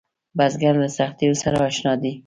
بزګر 0.37 0.75
له 0.83 0.89
سختیو 0.97 1.39
سره 1.43 1.57
اشنا 1.69 1.93
دی 2.01 2.11